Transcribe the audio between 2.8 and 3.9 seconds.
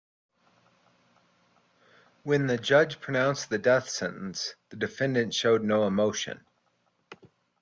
pronounced the death